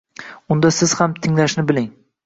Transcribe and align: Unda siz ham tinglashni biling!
Unda 0.55 0.71
siz 0.79 0.95
ham 1.03 1.15
tinglashni 1.27 1.69
biling! 1.71 1.91